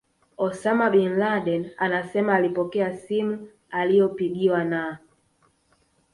[0.45, 4.99] Osama Bin Laden anasema alipokea simu aliyopigiwa na